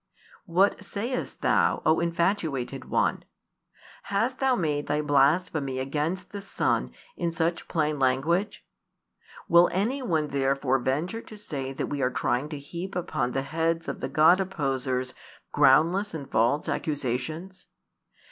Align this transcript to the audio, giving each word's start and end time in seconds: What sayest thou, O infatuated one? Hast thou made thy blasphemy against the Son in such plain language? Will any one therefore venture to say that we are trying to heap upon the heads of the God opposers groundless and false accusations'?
What 0.47 0.83
sayest 0.83 1.41
thou, 1.43 1.83
O 1.85 1.99
infatuated 1.99 2.85
one? 2.85 3.23
Hast 4.05 4.39
thou 4.39 4.55
made 4.55 4.87
thy 4.87 4.99
blasphemy 4.99 5.77
against 5.77 6.31
the 6.31 6.41
Son 6.41 6.89
in 7.15 7.31
such 7.31 7.67
plain 7.67 7.99
language? 7.99 8.65
Will 9.47 9.69
any 9.71 10.01
one 10.01 10.29
therefore 10.29 10.79
venture 10.79 11.21
to 11.21 11.37
say 11.37 11.71
that 11.73 11.85
we 11.85 12.01
are 12.01 12.09
trying 12.09 12.49
to 12.49 12.57
heap 12.57 12.95
upon 12.95 13.33
the 13.33 13.43
heads 13.43 13.87
of 13.87 13.99
the 13.99 14.09
God 14.09 14.39
opposers 14.41 15.13
groundless 15.51 16.15
and 16.15 16.27
false 16.31 16.67
accusations'? 16.67 17.67